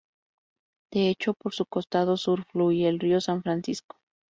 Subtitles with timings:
[0.91, 3.97] De hecho por su costado sur fluía el Río San Francisco.